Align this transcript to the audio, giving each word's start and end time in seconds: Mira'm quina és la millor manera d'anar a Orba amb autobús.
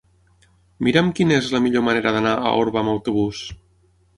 Mira'm 0.87 1.11
quina 1.19 1.37
és 1.43 1.51
la 1.55 1.61
millor 1.65 1.85
manera 1.91 2.15
d'anar 2.17 2.35
a 2.51 2.55
Orba 2.65 2.85
amb 2.85 2.95
autobús. 2.95 3.45